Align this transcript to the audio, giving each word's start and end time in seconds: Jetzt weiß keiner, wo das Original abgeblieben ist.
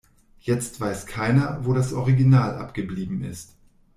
Jetzt 0.39 0.81
weiß 0.81 1.05
keiner, 1.05 1.63
wo 1.63 1.73
das 1.73 1.93
Original 1.93 2.55
abgeblieben 2.57 3.23
ist. 3.23 3.53